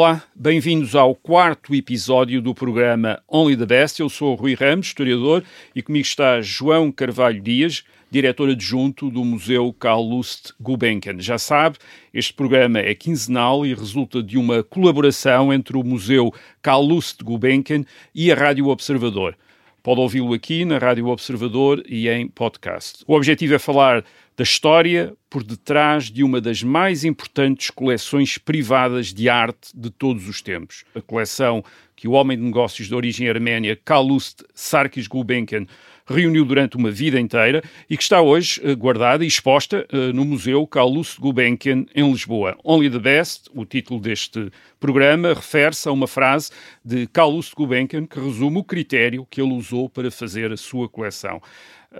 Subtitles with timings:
[0.00, 4.00] Olá, bem-vindos ao quarto episódio do programa Only the Best.
[4.00, 5.44] Eu sou Rui Ramos, historiador,
[5.76, 11.20] e comigo está João Carvalho Dias, diretor adjunto do Museu Carl Lust Gulbenkian.
[11.20, 11.76] Já sabe,
[12.14, 16.32] este programa é quinzenal e resulta de uma colaboração entre o Museu
[16.62, 19.36] Carl Lust Gulbenkian e a Rádio Observador.
[19.82, 23.04] Pode ouvi-lo aqui na Rádio Observador e em podcast.
[23.06, 24.02] O objetivo é falar
[24.40, 30.26] da história por detrás de uma das mais importantes coleções privadas de arte de todos
[30.26, 30.82] os tempos.
[30.94, 31.62] A coleção
[31.94, 35.66] que o homem de negócios de origem arménia Kalust Sarkis Gulbenkian
[36.06, 40.24] reuniu durante uma vida inteira e que está hoje uh, guardada e exposta uh, no
[40.24, 42.56] Museu Kalust Gulbenkian em Lisboa.
[42.64, 46.50] Only the Best, o título deste programa, refere-se a uma frase
[46.82, 51.42] de Kalust Gulbenkian que resume o critério que ele usou para fazer a sua coleção.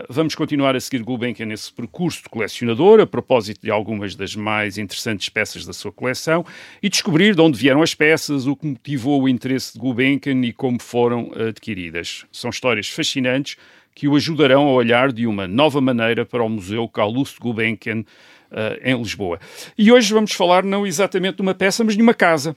[0.08, 4.78] Vamos continuar a seguir Gulbenkian nesse percurso de colecionador, a propósito de algumas das mais
[4.78, 6.47] interessantes peças da sua coleção,
[6.80, 10.52] e descobrir de onde vieram as peças, o que motivou o interesse de Gulbenkian e
[10.52, 12.24] como foram adquiridas.
[12.30, 13.56] São histórias fascinantes
[13.92, 18.04] que o ajudarão a olhar de uma nova maneira para o Museu Calouste Gulbenkian
[18.52, 19.41] uh, em Lisboa.
[19.77, 22.56] E hoje vamos falar não exatamente de uma peça, mas de uma casa.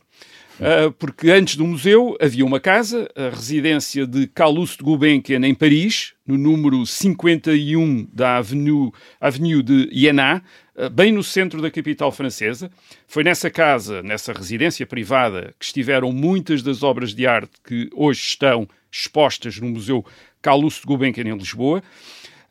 [0.59, 6.13] Uh, porque antes do museu havia uma casa, a residência de Calouste Gulbenkian em Paris,
[6.27, 10.43] no número 51 da Avenue, Avenue de Iéna,
[10.75, 12.69] uh, bem no centro da capital francesa.
[13.07, 18.21] Foi nessa casa, nessa residência privada, que estiveram muitas das obras de arte que hoje
[18.21, 20.05] estão expostas no Museu
[20.39, 21.81] Calouste Gulbenkian em Lisboa.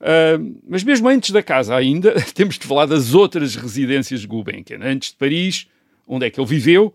[0.01, 4.81] Uh, mas mesmo antes da casa ainda, temos de falar das outras residências de Gulbenkian.
[4.83, 5.69] Antes de Paris,
[6.05, 6.93] onde é que ele viveu,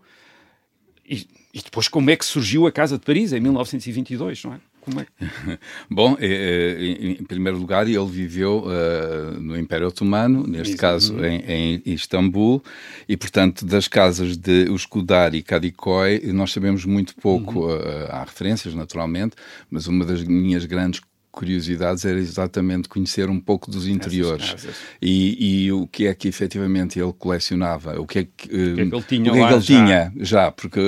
[1.08, 4.60] e, e, depois como é que surgiu a Casa de Paris em 1922, não é?
[4.96, 5.06] É?
[5.90, 10.80] Bom, em primeiro lugar, ele viveu uh, no Império Otomano, neste Isso.
[10.80, 12.62] caso em, em, Istambul,
[13.08, 17.76] e portanto das casas de Uskudar e Kadikoy nós sabemos muito pouco, uhum.
[17.76, 19.36] uh, há referências naturalmente,
[19.70, 21.00] mas uma das minhas grandes
[21.38, 24.56] curiosidades era exatamente conhecer um pouco dos interiores
[25.00, 28.80] e, e, o que é que efetivamente ele colecionava, o que é que, o que,
[28.80, 30.80] é que ele tinha, o que, é que ele já, tinha já, porque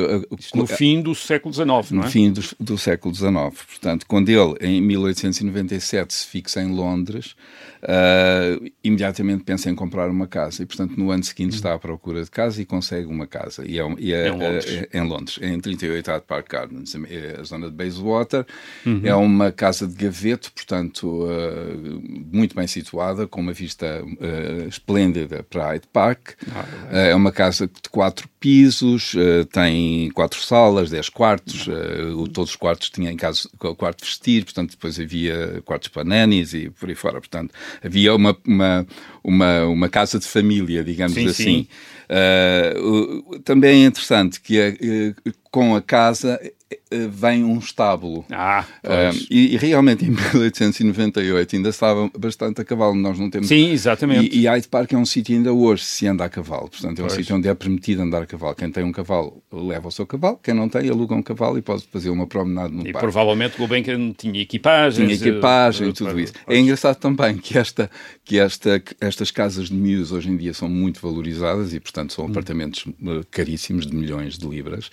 [0.52, 2.08] no fim do século XIX, no é?
[2.08, 3.30] fim do, do, século XIX.
[3.30, 7.36] Portanto, quando ele em 1897 se fixa em Londres,
[7.84, 12.24] uh, imediatamente pensa em comprar uma casa e, portanto, no ano seguinte está à procura
[12.24, 14.66] de casa e consegue uma casa e é, e é, em, Londres.
[14.66, 16.96] É, é, em Londres, em 38 Hyde Park Gardens,
[17.38, 18.44] a zona de Bayswater.
[18.84, 19.02] Uhum.
[19.04, 22.02] É uma casa de gaveta portanto, uh,
[22.32, 26.30] muito bem situada, com uma vista uh, esplêndida para Hyde Park.
[26.54, 27.10] Ah, é.
[27.10, 29.14] é uma casa de quatro pisos,
[29.52, 31.68] tem quatro salas, dez quartos,
[32.32, 36.70] todos os quartos tinham em casa quarto vestir, portanto, depois havia quartos para nanis e
[36.70, 37.20] por aí fora.
[37.20, 37.52] Portanto,
[37.84, 38.86] havia uma, uma,
[39.22, 41.44] uma, uma casa de família, digamos sim, assim.
[41.44, 41.68] Sim.
[42.10, 46.40] Uh, também é interessante que uh, com a casa
[46.90, 48.24] eh, vem um estábulo.
[48.30, 52.94] Ah, uh, e, e, realmente em 1898 ainda estava bastante a cavalo.
[52.94, 53.48] Nós não temos.
[53.48, 54.34] Sim, exatamente.
[54.34, 56.68] E, e Hyde Park é um sítio ainda hoje se anda a cavalo.
[56.68, 58.54] Portanto, é um sítio onde é permitido andar a cavalo.
[58.54, 61.62] Quem tem um cavalo leva o seu cavalo, quem não tem aluga um cavalo e
[61.62, 62.98] pode fazer uma promenade no e parque.
[62.98, 65.06] E provavelmente o Gulbenkian tinha equipagem.
[65.06, 66.32] Tinha equipagem e tudo isso.
[66.46, 67.90] É engraçado também que, esta,
[68.24, 72.24] que esta, estas casas de Muse hoje em dia são muito valorizadas e, portanto, são
[72.24, 72.28] hum.
[72.28, 74.90] apartamentos eh, caríssimos de milhões de libras.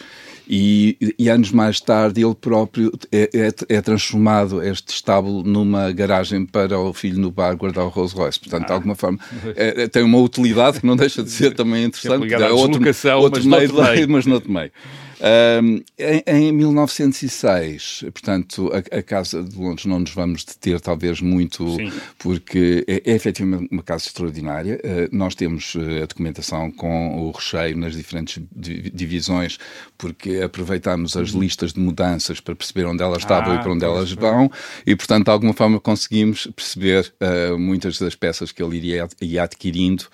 [0.49, 6.45] E, e anos mais tarde ele próprio é, é, é, transformado este estábulo numa garagem
[6.45, 8.39] para o filho no bar guardar o Rolls Royce.
[8.39, 8.67] Portanto, ah.
[8.67, 9.19] de alguma forma,
[9.55, 12.33] é, é, tem uma utilidade que não deixa de ser também interessante.
[12.33, 12.81] É outro,
[13.17, 14.71] outro mas meio, mas noutro meio.
[15.19, 21.21] Um, em, em, 1906, portanto, a, a, Casa de Londres não nos vamos deter talvez
[21.21, 21.91] muito, Sim.
[22.19, 24.79] porque é, é efetivamente uma casa extraordinária.
[24.83, 29.57] Uh, nós temos uh, a documentação com o recheio nas diferentes divisões,
[29.97, 31.41] porque aproveitamos as uhum.
[31.41, 34.51] listas de mudanças para perceber onde elas estavam ah, e para onde elas vão,
[34.85, 39.43] e portanto, de alguma forma, conseguimos perceber uh, muitas das peças que ele iria, ia
[39.43, 40.05] adquirindo.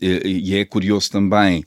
[0.00, 1.64] E, e, é curioso também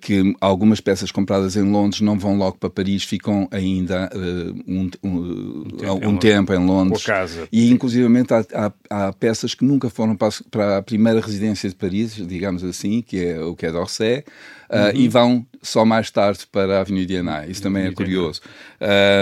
[0.00, 4.90] que algumas peças compradas em Londres não vão logo para Paris, ficam ainda uh, um,
[5.02, 7.04] um, um, tempo, um em tempo, em Londres.
[7.04, 7.48] casa.
[7.52, 11.74] E inclusivamente há, há, há, peças que nunca foram para, para, a primeira residência de
[11.74, 14.90] Paris, digamos assim, que é o que é d'Orsay, uh, uhum.
[14.94, 17.46] e vão só mais tarde para a Avenida Diana.
[17.46, 18.40] Isso também é curioso.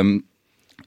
[0.04, 0.22] Um,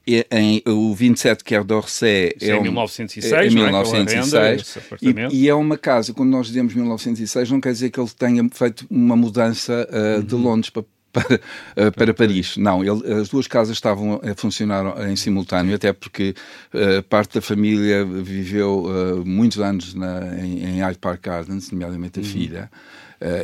[0.06, 5.48] em, o 27 Quer d'Orsay é, é em 1906, é, em 1906 renda, e, e,
[5.48, 9.16] é uma casa, quando nós dizemos 1906, não quer dizer que ele tenha feito uma
[9.16, 10.24] mudança uh, uhum.
[10.24, 12.56] de Londres para para, uh, para Paris.
[12.56, 16.34] Não, ele, as duas casas estavam a funcionar em simultâneo, até porque
[16.74, 22.18] uh, parte da família viveu uh, muitos anos na, em, em Hyde Park Gardens, nomeadamente
[22.18, 22.28] a uhum.
[22.28, 22.70] filha.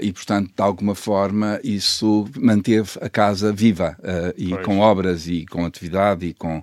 [0.03, 3.97] e, portanto, de alguma forma, isso manteve a casa viva
[4.37, 4.67] e pois.
[4.67, 6.63] com obras e com atividade e com,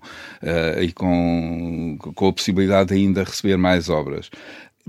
[0.80, 4.30] e com, com a possibilidade de ainda receber mais obras.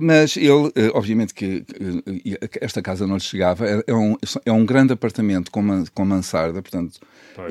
[0.00, 1.64] Mas ele, eh, obviamente que
[2.60, 4.16] esta casa não lhe chegava, é, é um,
[4.46, 7.00] é um grande apartamento com, com mansarda, portanto,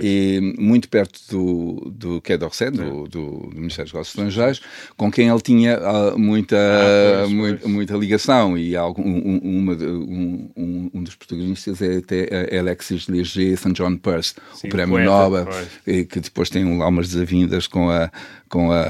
[0.02, 2.86] e muito perto do, do Quai d'Orsay, do, é.
[2.86, 4.62] do, do, Ministério dos Negócios Estrangeiros,
[4.96, 7.74] com quem ele tinha uh, muita, ah, pois, muita, pois.
[7.74, 8.58] muita, ligação.
[8.58, 13.74] E algum, um, uma, um, um, dos protagonistas é até Alexis Léger St.
[13.74, 15.48] John Peirce, Sim, o prémio Nobel,
[15.86, 18.12] que depois tem lá umas desavindas com a,
[18.50, 18.86] com, a,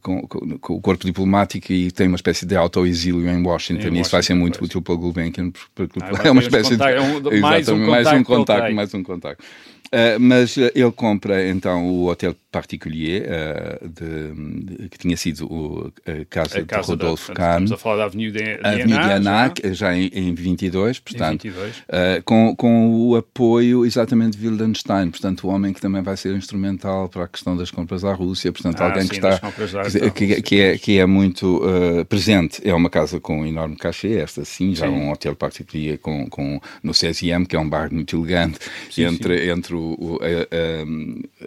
[0.00, 3.88] com, com, com, o corpo diplomático e tem uma espécie de autoexílio em Washington.
[3.88, 5.52] Em e isso vai ser muito útil para o Gulbenkian.
[5.74, 6.82] Porque, ah, é uma espécie de.
[6.82, 8.74] É um, mais, um mais um contacto.
[8.74, 9.44] Mais um contacto.
[9.92, 15.46] Uh, mas uh, ele compra então o hotel particulier uh, de, de, que tinha sido
[15.46, 17.50] o, a casa, a casa de Rodolfo Kahn.
[17.50, 20.98] Estamos a falar da Avenida de, de Avenida de Anac, já, já em, em 22,
[20.98, 21.78] portanto, em 22.
[21.78, 26.34] Uh, com, com o apoio exatamente de Wildenstein, portanto, o homem que também vai ser
[26.34, 30.10] instrumental para a questão das compras à Rússia, portanto, ah, alguém sim, que está que,
[30.10, 32.60] que, que, é, que é muito uh, presente.
[32.68, 34.92] É uma casa com um enorme cachê, esta sim, já sim.
[34.92, 38.58] um hotel particulier com, com, no CSM, que é um bar muito elegante,
[38.90, 41.40] sim, entre, entre o, o a,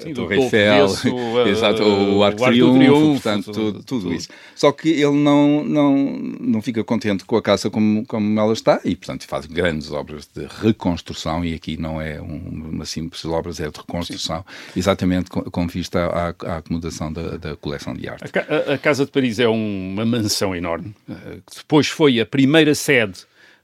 [0.00, 0.86] Sim, Torre Eiffel,
[1.46, 4.28] exato, o Arco, o Arco Triunfo, Triunfo, portanto, tudo, tudo, isso.
[4.54, 5.96] Só que ele não, não,
[6.40, 10.28] não fica contente com a casa como, como ela está e, portanto, faz grandes obras
[10.34, 14.80] de reconstrução e aqui não é um, uma simples obra, é de reconstrução, Sim.
[14.80, 18.30] exatamente com, com vista à, à acomodação da, da, coleção de arte.
[18.38, 22.74] A, a, Casa de Paris é uma mansão enorme, eh, que depois foi a primeira
[22.74, 23.20] sede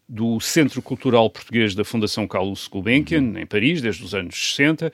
[0.09, 3.39] do Centro Cultural Português da Fundação Carlos Gulbenkian, uhum.
[3.39, 4.93] em Paris, desde os anos 60.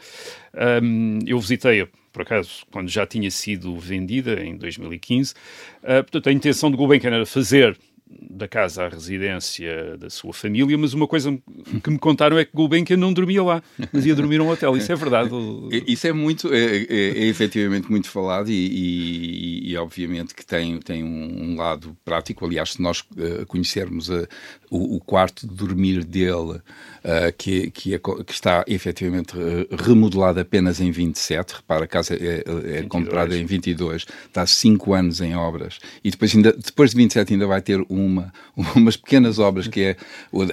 [0.82, 5.32] Um, eu visitei-a, por acaso, quando já tinha sido vendida, em 2015.
[5.32, 5.36] Uh,
[5.84, 10.76] ah, portanto, a intenção de Gulbenkian era fazer da casa à residência da sua família,
[10.76, 11.36] mas uma coisa
[11.82, 13.62] que me contaram é que Gulbenkian não dormia lá,
[13.92, 14.76] mas ia dormir num hotel.
[14.76, 15.30] Isso é verdade?
[15.86, 20.78] Isso é muito, é, é, é efetivamente muito falado e, e, e, obviamente que tem,
[20.80, 22.44] tem um lado prático.
[22.44, 24.26] Aliás, se nós uh, conhecermos a,
[24.70, 26.62] o, o, quarto de dormir dele, uh,
[27.38, 29.34] que, que, é, que, está efetivamente
[29.70, 32.44] remodelado apenas em 27, repara, a casa é,
[32.78, 37.32] é comprada em 22, está 5 anos em obras, e depois, ainda, depois de 27
[37.32, 38.32] ainda vai ter uma,
[38.74, 39.96] umas pequenas obras, que é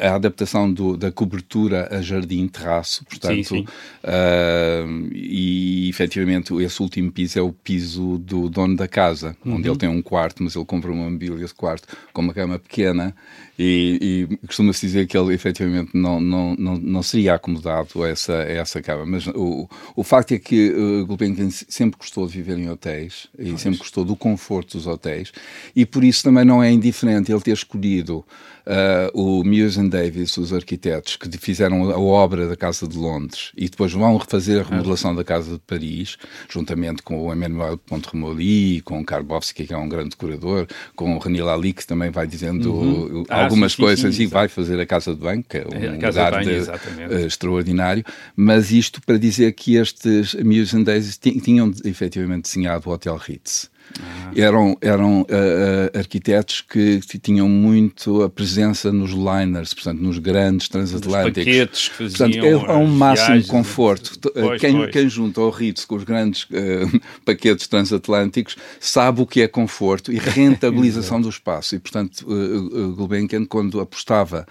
[0.02, 3.66] a adaptação do, da cobertura a jardim-terraço, portanto, sim, sim.
[4.04, 9.56] Uh, e efetivamente esse último piso é o piso do dono da casa, uhum.
[9.56, 12.60] onde ele tem um quarto, mas ele compra uma mobília de quarto com uma cama
[12.60, 13.16] pequena
[13.63, 18.34] e, e costuma-se dizer que ele efetivamente não, não, não, não seria acomodado a essa,
[18.34, 19.06] a essa cama.
[19.06, 23.56] Mas o, o facto é que uh, Gulbenkian sempre gostou de viver em hotéis e
[23.60, 25.31] sempre gostou do conforto dos hotéis
[25.75, 28.25] e por isso também não é indiferente ele ter escolhido
[28.66, 33.52] uh, o Muse and Davis, os arquitetos que fizeram a obra da Casa de Londres
[33.56, 36.18] e depois vão refazer a remodelação da Casa de Paris,
[36.50, 41.19] juntamente com o Emmanuel Pontremoli, com o Karbowski, que é um grande decorador, com o
[41.19, 43.24] René Lali, que também vai dizendo uhum.
[43.30, 45.66] ah, algumas sim, sim, coisas sim, e vai fazer a Casa de Banho, que é
[45.68, 48.04] um é, lugar banho, de, uh, extraordinário.
[48.36, 53.71] Mas isto para dizer que estes Muse and Davis tinham efetivamente desenhado o Hotel Ritz.
[54.00, 54.32] Ah.
[54.36, 60.70] Eram, eram uh, uh, arquitetos que tinham muito a presença nos liners, portanto, nos grandes
[60.70, 61.42] transatlânticos.
[61.42, 64.32] Os paquetes que faziam portanto, é um máximo de conforto.
[64.34, 64.92] Pois, quem, pois.
[64.92, 70.12] quem junta ao Ritz com os grandes uh, paquetes transatlânticos sabe o que é conforto
[70.12, 71.76] e rentabilização do espaço.
[71.76, 74.46] E, portanto, uh, Gulbenkian, quando apostava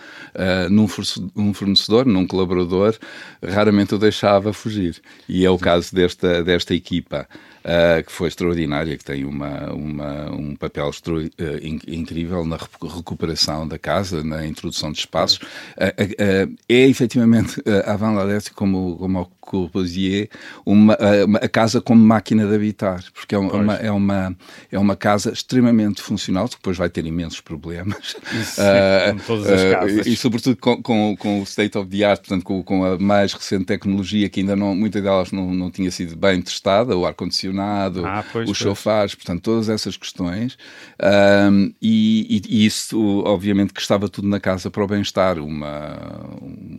[0.70, 0.86] num,
[1.54, 2.96] fornecedor, num colaborador,
[3.42, 5.00] raramente o deixava fugir.
[5.28, 7.26] E é o caso desta, desta equipa
[8.06, 11.30] que foi extraordinária, que tem uma, uma um papel uh,
[11.86, 15.38] incrível na recuperação da casa, na introdução de espaços.
[15.38, 20.28] Uh, é efetivamente a Van Ladette, como, como o Corbusier,
[20.64, 20.96] uma,
[21.26, 24.36] uma, a casa como máquina de habitar, porque é uma, é uma,
[24.70, 28.16] é uma casa extremamente funcional, que depois vai ter imensos problemas.
[28.32, 30.06] Isso, uh, todas as casas.
[30.06, 33.32] e sobretudo com, com, com, o state of the art, portanto com, com a mais
[33.32, 38.04] recente tecnologia que ainda não, muitas delas não, não tinha sido bem testada, o ar-condicionado
[38.06, 38.58] ah, os
[39.14, 40.56] portanto, todas essas questões.
[41.50, 45.38] Um, e, e, isso, obviamente, que estava tudo na casa para o bem-estar.
[45.38, 45.98] Uma,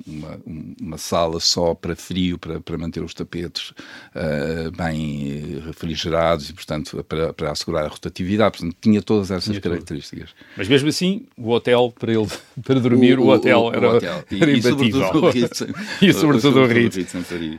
[0.08, 0.40] uma,
[0.80, 7.04] uma, sala só para frio, para, para manter os tapetes uh, bem refrigerados e, portanto,
[7.08, 8.58] para, para assegurar a rotatividade.
[8.58, 10.30] Portanto, tinha todas essas tinha características.
[10.30, 10.46] Tudo.
[10.58, 12.28] Mas mesmo assim, o hotel, para ele
[12.64, 14.24] para dormir, o, o hotel o, era, o hotel.
[14.32, 15.12] era e, imbatível.
[16.02, 17.14] E sobretudo o Ritz.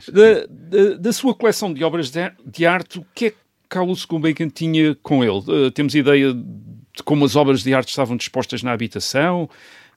[0.07, 3.42] Da, da, da sua coleção de obras de, de arte, o que é que
[3.73, 5.39] Carlos Gulbenkian tinha com ele?
[5.47, 9.49] Uh, temos ideia de como as obras de arte estavam dispostas na habitação?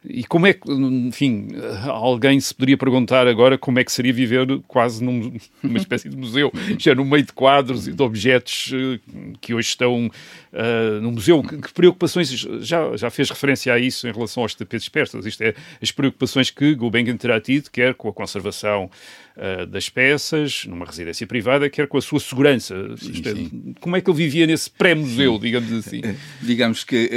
[0.09, 1.49] e como é que, enfim,
[1.85, 6.17] alguém se poderia perguntar agora como é que seria viver quase num, numa espécie de
[6.17, 9.01] museu, já no meio de quadros e de objetos uh,
[9.41, 11.43] que hoje estão uh, no museu.
[11.43, 15.43] Que, que, preocupações, já, já fez referência a isso em relação aos tapetes persas, isto
[15.43, 18.91] é, as preocupações que Gulbenkian terá tido, quer com a conservação
[19.37, 22.75] uh, das peças, numa residência privada, quer com a sua segurança.
[22.97, 23.75] Sim, é, sim.
[23.81, 26.01] Como é que ele vivia nesse pré-museu, digamos assim?
[26.43, 27.11] Digamos que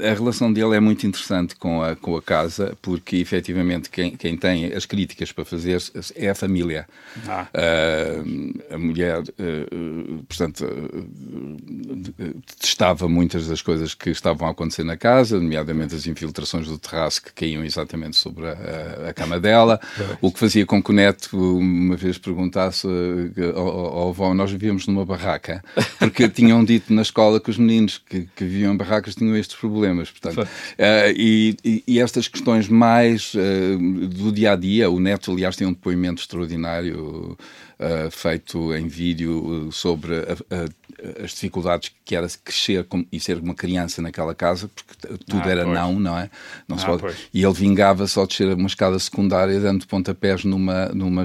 [0.00, 4.36] a relação dele é muito interessante com a, com a casa, porque efetivamente quem, quem
[4.36, 5.80] tem as críticas para fazer
[6.16, 6.86] é a família.
[7.26, 7.46] Ah.
[7.54, 14.96] Uh, a mulher, uh, portanto, uh, testava muitas das coisas que estavam a acontecer na
[14.96, 19.80] casa, nomeadamente as infiltrações do terraço que caíam exatamente sobre a, a cama dela,
[20.20, 22.86] o que fazia com que o neto uma vez perguntasse
[23.54, 25.62] ao, ao avó, nós vivíamos numa barraca,
[25.98, 29.56] porque tinham dito na escola que os meninos que, que viviam em barracas tinham estes
[29.56, 30.48] problemas, portanto,
[31.16, 34.90] e, e, e estas questões mais uh, do dia a dia.
[34.90, 37.36] O Neto, aliás, tem um depoimento extraordinário
[37.80, 43.18] uh, feito em vídeo uh, sobre a, a, as dificuldades que era crescer com, e
[43.18, 45.74] ser uma criança naquela casa, porque tudo ah, era pois.
[45.74, 46.30] não, não é?
[46.68, 47.14] Não ah, pode...
[47.32, 51.24] E ele vingava só de descer uma escada secundária dando pontapés numa, numa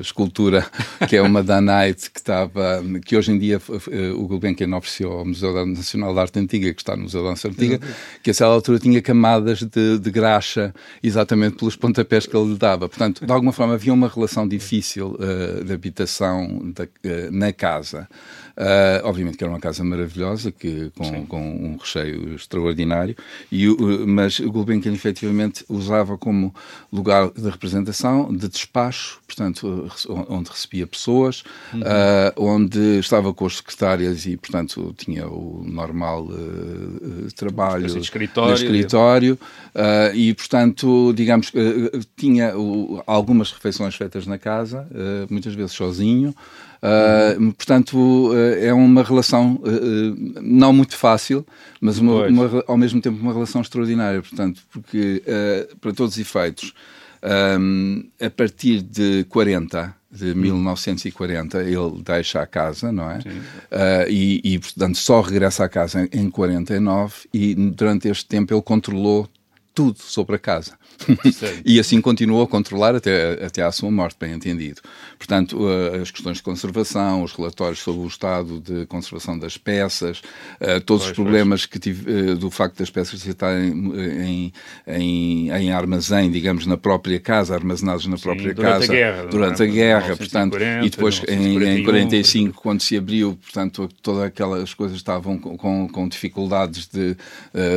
[0.00, 0.66] escultura
[1.08, 3.60] que é uma Danite que estava, que hoje em dia
[4.16, 7.48] o Gulbenkian ofereceu ao Museu Nacional de Arte Antiga, que está no Museu da Arte
[7.48, 7.80] Antiga,
[8.22, 12.58] que a certa altura tinha camadas de, de graxa exatamente pelos pontapés que ele lhe
[12.58, 12.88] dava.
[12.88, 18.08] Portanto, de alguma forma havia uma relação difícil uh, de habitação da, uh, na casa.
[18.56, 23.14] Uh, obviamente que era uma casa maravilhosa, que, com, com um recheio extraordinário,
[23.52, 26.54] e, uh, mas o Gulbenkian efetivamente usava como
[26.90, 29.90] lugar de representação, de despacho, portanto,
[30.30, 31.44] onde recebia pessoas,
[31.74, 31.80] uhum.
[31.80, 36.26] uh, onde estava com as secretárias e, portanto, tinha o normal
[37.34, 39.38] trabalho de escritório, escritório
[40.14, 41.52] e, portanto, digamos,
[42.16, 42.54] tinha
[43.06, 44.88] algumas refeições feitas na casa,
[45.28, 46.34] muitas vezes sozinho.
[46.86, 47.96] Uh, portanto,
[48.30, 51.44] uh, é uma relação uh, não muito fácil,
[51.80, 54.22] mas uma, uma, ao mesmo tempo uma relação extraordinária.
[54.22, 55.22] Portanto, porque
[55.80, 56.72] para todos os efeitos,
[57.58, 63.18] um, a partir de 40, de 1940, ele deixa a casa, não é?
[63.18, 68.54] Uh, e, e, portanto, só regressa à casa em, em 49 e durante este tempo
[68.54, 69.28] ele controlou
[69.76, 70.72] tudo sobre a casa.
[71.62, 74.80] e assim continuou a controlar até, até à sua morte, bem entendido.
[75.18, 80.20] Portanto, uh, as questões de conservação, os relatórios sobre o estado de conservação das peças,
[80.60, 84.52] uh, todos pois, os problemas que tive, uh, do facto das peças estarem em,
[84.86, 89.26] em, em, armazém, digamos, na própria casa, armazenados na própria Sim, casa, durante a guerra,
[89.26, 94.72] durante a guerra, portanto, e depois em, em 45, quando se abriu, portanto, todas aquelas
[94.72, 97.14] coisas estavam com, com, com dificuldades de,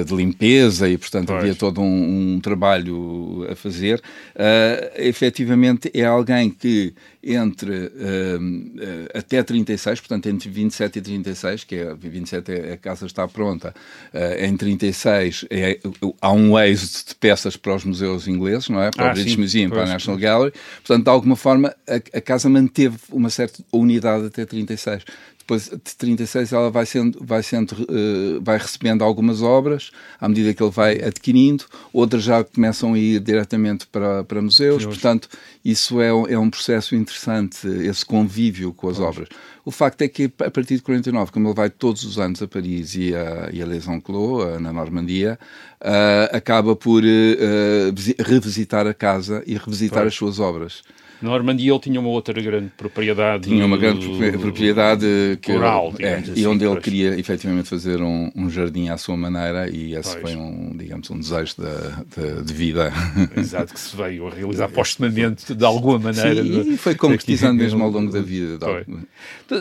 [0.06, 1.39] de limpeza e, portanto, pois.
[1.39, 9.17] havia todo um, um trabalho a fazer, uh, efetivamente é alguém que entre uh, uh,
[9.17, 13.74] até 36, portanto entre 27 e 36, que é 27 é, a casa está pronta,
[14.13, 15.79] uh, em 36 é,
[16.22, 18.89] há um êxodo de peças para os museus ingleses, não é?
[18.89, 22.17] Para ah, o British sim, Museum, para a National Gallery, portanto de alguma forma a,
[22.17, 25.03] a casa manteve uma certa unidade até 36
[25.50, 29.89] depois de 36 ela vai sendo, vai sendo, uh, vai recebendo algumas obras
[30.22, 34.86] à medida que ele vai adquirindo, outras já começam a ir diretamente para, para museus,
[34.86, 35.27] portanto
[35.65, 39.10] isso é, é um processo interessante, esse convívio com as pois.
[39.10, 39.29] obras.
[39.65, 42.48] O facto é que a partir de 49, como ele vai todos os anos a
[42.48, 45.38] Paris e a, e a Les Enclos, na Normandia,
[45.82, 50.13] uh, acaba por uh, revisitar a casa e revisitar pois.
[50.13, 50.82] as suas obras.
[51.21, 53.49] Na Normandia ele tinha uma outra grande propriedade.
[53.49, 54.07] Tinha uma grande
[54.38, 58.97] propriedade que rural, é, assim, e onde ele queria efetivamente fazer um, um, jardim à
[58.97, 60.33] sua maneira e esse pois.
[60.33, 62.93] foi um, digamos, um desejo de, de, de, vida.
[63.35, 66.41] Exato, que se veio a realizar postumamente de alguma maneira.
[66.41, 68.57] Sim, e foi concretizando mesmo ao longo da vida.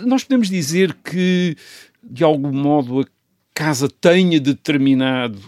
[0.07, 1.57] Nós podemos dizer que,
[2.03, 3.05] de algum modo, a
[3.53, 5.39] casa tenha determinado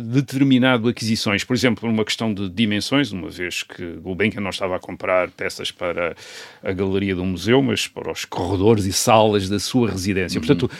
[0.00, 4.78] determinado aquisições, por exemplo, uma questão de dimensões, uma vez que Gulbenkian não estava a
[4.78, 6.16] comprar peças para
[6.62, 10.40] a galeria do museu, mas para os corredores e salas da sua residência.
[10.40, 10.46] Uhum.
[10.46, 10.70] Portanto,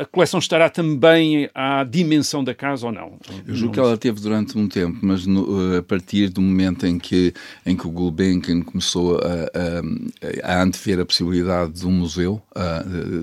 [0.00, 3.18] a coleção estará também à dimensão da casa ou não?
[3.46, 6.98] Eu julgo que ela teve durante um tempo, mas no, a partir do momento em
[6.98, 7.34] que,
[7.66, 12.40] em que o Gulbenkian começou a, a, a antever a possibilidade de um museu,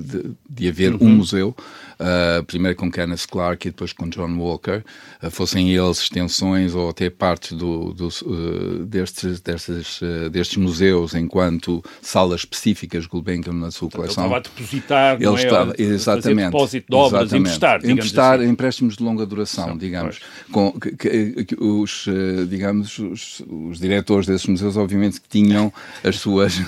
[0.03, 1.07] de, de, haver uhum.
[1.07, 1.55] um museu,
[1.99, 4.83] uh, primeiro com Kenneth Clark e depois com John Walker,
[5.21, 9.99] uh, fossem eles extensões ou até parte do, do uh, destes, destes,
[10.31, 14.25] destes museus enquanto salas específicas Gulbenkian na sua coleção.
[14.25, 15.33] Ele estava a depositar, ele é?
[15.33, 17.41] estava, exatamente, depósito de obras, Exatamente.
[17.41, 18.49] emprestar, Emprestar assim.
[18.49, 20.19] empréstimos de longa duração, Sim, digamos.
[20.51, 22.05] Com, que, que, que, os,
[22.47, 25.71] digamos, os, os, diretores desses museus, obviamente, que tinham
[26.03, 26.59] as suas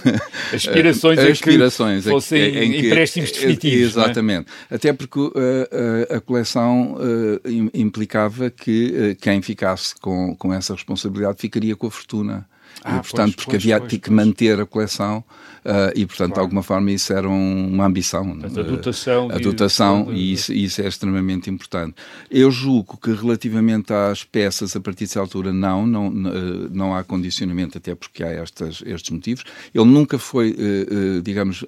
[0.53, 3.97] aspirações, aspirações que fossem em, em empréstimos definitivos.
[3.97, 4.47] Exatamente.
[4.69, 4.75] É?
[4.75, 11.75] Até porque uh, a coleção uh, implicava que quem ficasse com, com essa responsabilidade ficaria
[11.75, 12.48] com a fortuna.
[12.83, 15.23] Ah, e, portanto, pois, porque pois, havia pois, que manter a coleção
[15.65, 16.33] uh, e, portanto, claro.
[16.33, 18.25] de alguma forma isso era um, uma ambição.
[18.25, 19.29] Portanto, a dotação.
[19.31, 21.95] A dotação, e, e isso, isso, é extremamente importante.
[22.31, 27.77] Eu julgo que relativamente às peças, a partir dessa altura, não, não, não há condicionamento,
[27.77, 29.43] até porque há estas, estes motivos.
[29.73, 31.65] Ele nunca foi, uh, uh, digamos,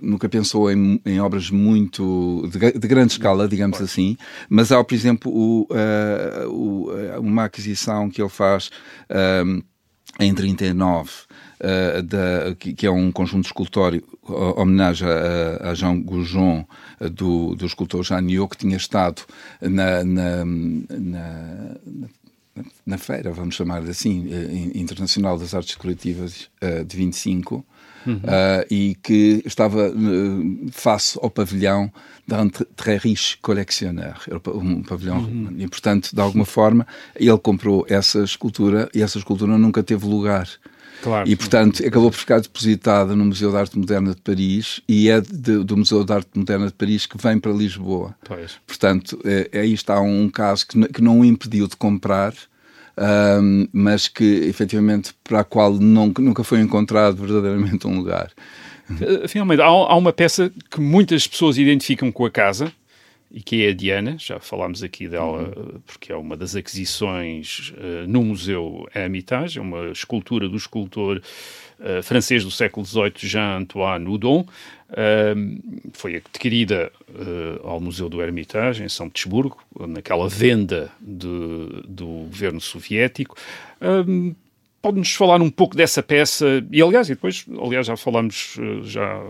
[0.00, 4.16] nunca pensou em, em obras muito, de, de, grande escala, digamos assim,
[4.48, 5.66] mas há, por exemplo, o,
[6.48, 8.70] o, uma aquisição que ele faz
[10.20, 14.02] em 39, uh, da, que, que, é um conjunto escultório
[14.56, 16.64] homenagem a, a Jean Goujon,
[17.10, 19.22] do, do escultor Jean que tinha estado
[19.60, 21.76] na, na, na,
[22.84, 27.64] na feira, vamos chamar assim, eh, internacional das artes decorativas uh, de 25,
[28.06, 28.16] uhum.
[28.16, 31.92] uh, e que estava uh, face ao pavilhão
[32.26, 34.16] d'un très riche collectionneur,
[34.54, 35.54] um pavilhão, uhum.
[35.58, 40.48] e portanto, de alguma forma, ele comprou essa escultura e essa escultura nunca teve lugar.
[41.02, 41.28] Claro.
[41.28, 45.20] E, portanto, acabou por ficar depositada no Museu de Arte Moderna de Paris e é
[45.20, 48.14] de, do Museu de Arte Moderna de Paris que vem para Lisboa.
[48.24, 48.52] Pois.
[48.64, 52.32] Portanto, é, aí está um caso que, que não o impediu de comprar,
[52.98, 58.30] um, mas que efetivamente para a qual nunca foi encontrado verdadeiramente um lugar.
[59.00, 62.72] Eh, finalmente, há, há uma peça que muitas pessoas identificam com a casa,
[63.32, 65.80] e que é a Diana, já falámos aqui dela, uhum.
[65.86, 71.22] porque é uma das aquisições uh, no Museu Hermitage, é uma escultura do escultor
[71.80, 74.40] uh, francês do século XVIII, Jean-Antoine Houdon,
[74.90, 76.92] uh, foi adquirida
[77.64, 83.36] ao Museu do Hermitage, em São Petersburgo, naquela venda de, do governo soviético.
[84.80, 89.22] Pode-nos falar um pouco dessa peça, e aliás, e depois, aliás, já falámos, já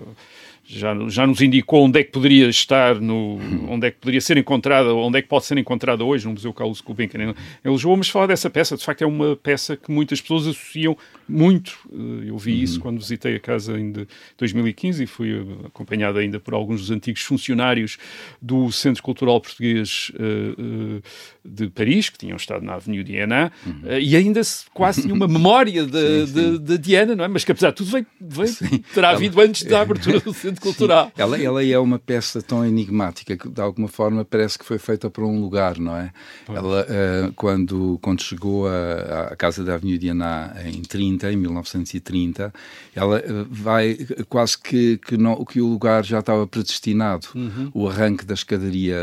[0.64, 4.36] já, já nos indicou onde é que poderia estar, no, onde é que poderia ser
[4.36, 8.08] encontrada, onde é que pode ser encontrada hoje no Museu Carlos Gulbenkian em Lisboa, mas
[8.08, 10.96] falar dessa peça, de facto é uma peça que muitas pessoas associam
[11.28, 11.78] muito.
[11.92, 12.82] Eh, eu vi isso uhum.
[12.82, 13.92] quando visitei a casa em
[14.38, 17.98] 2015 e fui acompanhado ainda por alguns dos antigos funcionários
[18.40, 21.02] do Centro Cultural Português uh,
[21.44, 23.72] de Paris, que tinham estado na Avenida Diana, uhum.
[23.84, 24.40] uh, e ainda
[24.72, 27.28] quase tinha uma memória de, Diana, não é?
[27.28, 31.12] Mas que apesar de tudo veio, veio terá havido antes da abertura do Centro Cultural.
[31.16, 35.08] Ela, ela é uma peça tão enigmática que de alguma forma parece que foi feita
[35.08, 36.12] para um lugar, não é?
[36.48, 36.86] Ela,
[37.36, 42.52] quando, quando chegou à casa da Avenida Diana em 30, 30, em 1930,
[42.94, 43.96] ela eh, vai
[44.28, 47.28] quase que, que, não, que o lugar já estava predestinado.
[47.34, 47.70] Uhum.
[47.74, 48.96] O arranque da escadaria,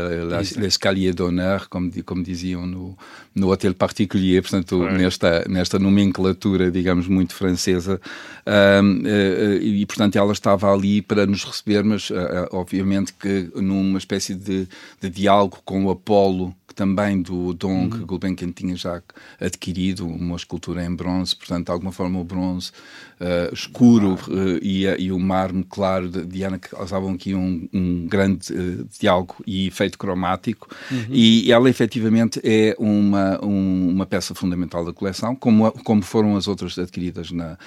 [0.56, 2.96] l'escalier d'honneur, como, como diziam no,
[3.34, 8.00] no Hotel Particulier, portanto, nesta, nesta nomenclatura, digamos, muito francesa.
[8.46, 13.98] Um, eh, e, portanto, ela estava ali para nos receber, mas, uh, obviamente, que numa
[13.98, 14.66] espécie de,
[15.00, 18.06] de diálogo com o Apolo também do dom que uhum.
[18.06, 19.02] Gulbenkian tinha já
[19.40, 22.72] adquirido, uma escultura em bronze, portanto, de alguma forma o bronze
[23.20, 28.52] uh, escuro uh, e, e, o mármore claro de Diana causavam aqui um, um grande
[28.52, 31.06] uh, diálogo e efeito cromático uhum.
[31.10, 36.48] e ela efetivamente é uma, um, uma peça fundamental da coleção, como, como foram as
[36.48, 37.58] outras adquiridas na,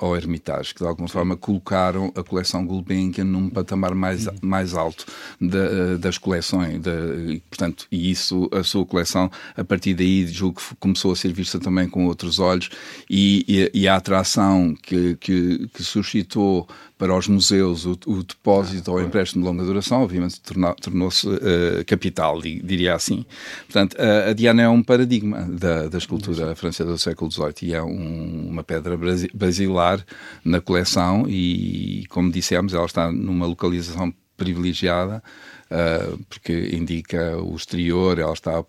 [0.00, 4.34] ao Hermitage, que de alguma forma colocaram a coleção Gulbenkian num patamar mais, uhum.
[4.42, 5.06] mais alto
[5.40, 10.76] de, das coleções, de, portanto, e isso a sua coleção, a partir daí julgo que
[10.76, 12.68] começou a ser vista também com outros olhos
[13.08, 18.90] e, e, e a atração que, que, que, suscitou para os museus o, o depósito
[18.90, 20.40] ah, ou empréstimo de longa duração, obviamente
[20.80, 23.24] tornou-se uh, capital, diria assim.
[23.66, 27.74] Portanto, a, a, Diana é um paradigma da, da escultura francesa do século XVIII e
[27.74, 28.98] é um, uma pedra
[29.34, 30.04] basilar
[30.44, 35.22] na coleção e, como dissemos, ela está numa localização privilegiada
[35.70, 38.64] uh, porque indica o exterior, ela está, uh,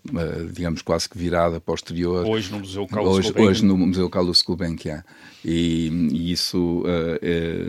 [0.51, 2.25] digamos, quase que virada para o exterior.
[2.25, 5.03] Hoje no Museu Carlos hoje, hoje no Museu Carlos Gulbenkian.
[5.43, 7.63] E, e isso, uh, é,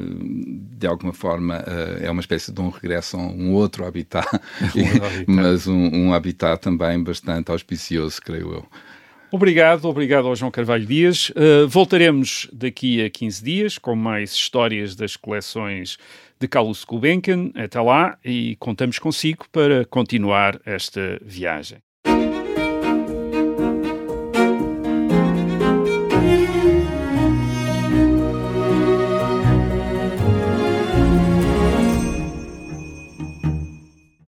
[0.76, 1.56] de alguma forma,
[2.00, 4.26] é uma espécie de um regresso a um outro habitat,
[5.26, 8.66] mas um, um habitat também bastante auspicioso, creio eu.
[9.32, 11.30] Obrigado, obrigado ao João Carvalho Dias.
[11.30, 15.98] Uh, voltaremos daqui a 15 dias com mais histórias das coleções
[16.40, 17.52] de Carlos Gulbenkian.
[17.54, 21.78] Até lá e contamos consigo para continuar esta viagem.